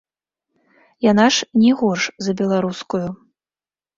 [1.11, 3.05] Яна ж не горш за беларускую.